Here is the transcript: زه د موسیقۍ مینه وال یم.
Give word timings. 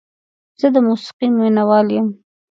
زه 0.59 0.67
د 0.73 0.77
موسیقۍ 0.87 1.27
مینه 1.37 1.63
وال 1.69 1.87
یم. 1.95 2.07